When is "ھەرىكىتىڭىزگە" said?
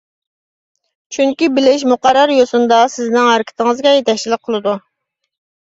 3.35-3.97